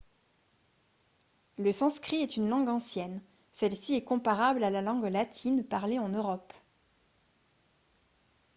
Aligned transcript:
le 1.59 1.71
sanskrit 1.71 2.23
est 2.23 2.35
une 2.35 2.49
langue 2.49 2.69
ancienne 2.69 3.21
celle-ci 3.51 3.93
est 3.93 4.03
comparable 4.03 4.63
à 4.63 4.71
la 4.71 4.81
langue 4.81 5.03
latine 5.05 5.63
parlée 5.63 5.99
en 5.99 6.09
europe 6.09 6.53